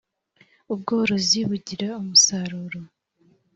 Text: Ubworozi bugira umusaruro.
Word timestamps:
Ubworozi 0.73 1.39
bugira 1.49 1.87
umusaruro. 2.01 2.79